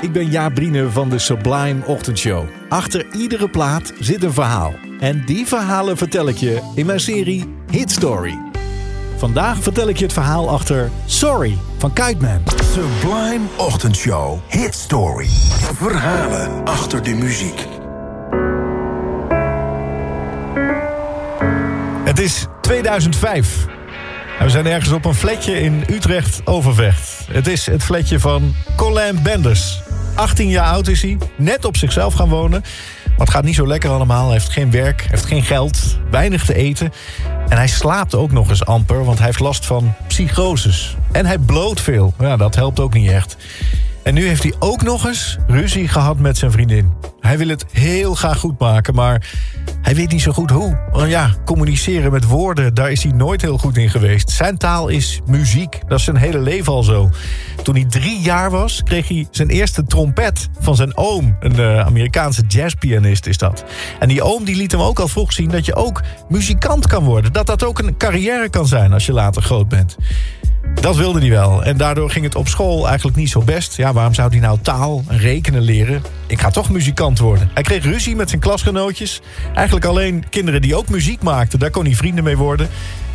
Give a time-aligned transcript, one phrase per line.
[0.00, 2.44] Ik ben Jaap Brine van de Sublime Ochtendshow.
[2.68, 4.74] Achter iedere plaat zit een verhaal.
[5.00, 8.38] En die verhalen vertel ik je in mijn serie Hit Story.
[9.16, 12.42] Vandaag vertel ik je het verhaal achter Sorry van Kiteman.
[12.72, 14.38] Sublime Ochtendshow.
[14.48, 15.28] Hit Story.
[15.74, 17.66] Verhalen achter de muziek.
[22.04, 23.66] Het is 2005.
[24.38, 27.26] We zijn ergens op een flatje in Utrecht-Overvecht.
[27.30, 29.82] Het is het flatje van Colin Benders.
[30.18, 32.60] 18 jaar oud is hij, net op zichzelf gaan wonen.
[33.04, 34.24] Maar het gaat niet zo lekker allemaal.
[34.24, 36.92] Hij heeft geen werk, heeft geen geld, weinig te eten.
[37.48, 40.96] En hij slaapt ook nog eens amper, want hij heeft last van psychoses.
[41.12, 42.14] En hij bloot veel.
[42.18, 43.36] Ja, dat helpt ook niet echt.
[44.08, 46.92] En nu heeft hij ook nog eens ruzie gehad met zijn vriendin.
[47.20, 49.26] Hij wil het heel graag goed maken, maar
[49.82, 50.78] hij weet niet zo goed hoe.
[50.92, 54.30] Want ja, communiceren met woorden, daar is hij nooit heel goed in geweest.
[54.30, 55.80] Zijn taal is muziek.
[55.88, 57.10] Dat is zijn hele leven al zo.
[57.62, 61.36] Toen hij drie jaar was, kreeg hij zijn eerste trompet van zijn oom.
[61.40, 63.64] Een uh, Amerikaanse jazzpianist is dat.
[63.98, 67.04] En die oom die liet hem ook al vroeg zien dat je ook muzikant kan
[67.04, 67.32] worden.
[67.32, 69.96] Dat dat ook een carrière kan zijn als je later groot bent.
[70.80, 71.64] Dat wilde hij wel.
[71.64, 73.76] En daardoor ging het op school eigenlijk niet zo best.
[73.76, 76.02] Ja, waarom zou hij nou taal en rekenen leren?
[76.26, 77.50] Ik ga toch muzikant worden.
[77.54, 79.20] Hij kreeg ruzie met zijn klasgenootjes.
[79.54, 81.58] Eigenlijk alleen kinderen die ook muziek maakten.
[81.58, 82.68] Daar kon hij vrienden mee worden.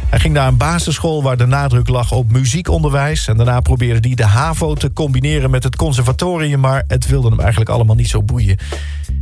[0.09, 3.27] Hij ging naar een basisschool waar de nadruk lag op muziekonderwijs.
[3.27, 6.59] En daarna probeerde hij de HAVO te combineren met het conservatorium...
[6.59, 8.57] maar het wilde hem eigenlijk allemaal niet zo boeien.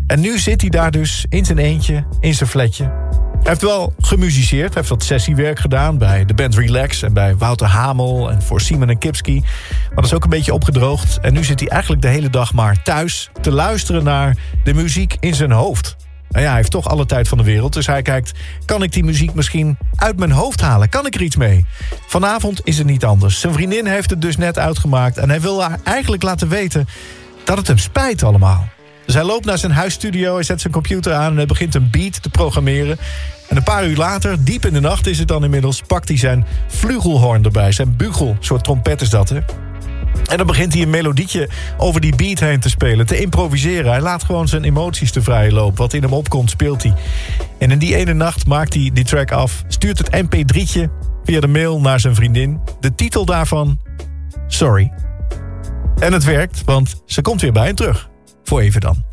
[0.07, 3.19] En nu zit hij daar dus in zijn eentje, in zijn flatje...
[3.41, 4.73] Hij heeft wel gemusiceerd.
[4.73, 7.01] Heeft wat sessiewerk gedaan bij de band Relax...
[7.01, 9.39] en bij Wouter Hamel en voor Simon en Kipski.
[9.39, 11.19] Maar dat is ook een beetje opgedroogd.
[11.19, 13.29] En nu zit hij eigenlijk de hele dag maar thuis...
[13.41, 15.95] te luisteren naar de muziek in zijn hoofd.
[16.29, 17.73] Nou ja, hij heeft toch alle tijd van de wereld.
[17.73, 18.31] Dus hij kijkt,
[18.65, 20.89] kan ik die muziek misschien uit mijn hoofd halen?
[20.89, 21.65] Kan ik er iets mee?
[22.07, 23.39] Vanavond is het niet anders.
[23.39, 25.17] Zijn vriendin heeft het dus net uitgemaakt...
[25.17, 26.87] en hij wil haar eigenlijk laten weten
[27.43, 28.67] dat het hem spijt allemaal.
[29.11, 31.31] Dus hij loopt naar zijn huisstudio, hij zet zijn computer aan...
[31.31, 32.97] en hij begint een beat te programmeren.
[33.47, 35.81] En een paar uur later, diep in de nacht is het dan inmiddels...
[35.81, 38.27] pakt hij zijn flugelhorn erbij, zijn bugel.
[38.27, 39.35] Een soort trompet is dat, hè?
[40.25, 43.91] En dan begint hij een melodietje over die beat heen te spelen, te improviseren.
[43.91, 45.77] Hij laat gewoon zijn emoties te vrij lopen.
[45.77, 46.93] Wat in hem opkomt, speelt hij.
[47.59, 50.89] En in die ene nacht maakt hij die track af, stuurt het mp3'tje
[51.23, 52.59] via de mail naar zijn vriendin.
[52.79, 53.79] De titel daarvan,
[54.47, 54.91] Sorry.
[55.99, 58.10] En het werkt, want ze komt weer bij hem terug.
[58.51, 59.03] Voor even dan.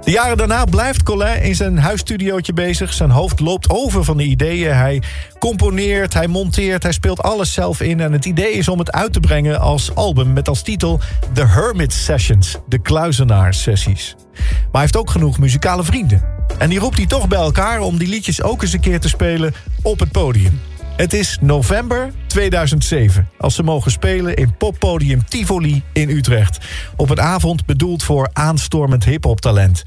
[0.00, 2.92] De jaren daarna blijft Colin in zijn huisstudiootje bezig.
[2.92, 4.74] Zijn hoofd loopt over van de ideeën.
[4.74, 5.02] Hij
[5.38, 8.00] componeert, hij monteert, hij speelt alles zelf in.
[8.00, 11.00] En het idee is om het uit te brengen als album met als titel
[11.32, 14.16] The Hermit Sessions, de kluizenaar-sessies.
[14.36, 16.24] Maar hij heeft ook genoeg muzikale vrienden.
[16.58, 19.08] En die roept hij toch bij elkaar om die liedjes ook eens een keer te
[19.08, 20.60] spelen op het podium.
[21.00, 26.58] Het is november 2007 als ze mogen spelen in poppodium Tivoli in Utrecht.
[26.96, 29.82] Op een avond bedoeld voor aanstormend hiphoptalent.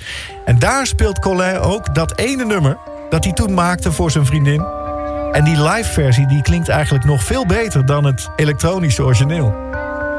[0.46, 2.78] En daar speelt Colin ook dat ene nummer
[3.10, 4.66] dat hij toen maakte voor zijn vriendin.
[5.32, 9.56] En die live versie die klinkt eigenlijk nog veel beter dan het elektronische origineel.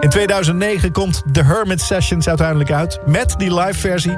[0.00, 4.16] In 2009 komt The Hermit Sessions uiteindelijk uit met die live versie.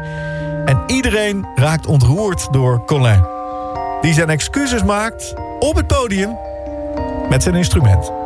[0.65, 3.25] En iedereen raakt ontroerd door Colin.
[4.01, 6.37] Die zijn excuses maakt op het podium
[7.29, 8.26] met zijn instrument.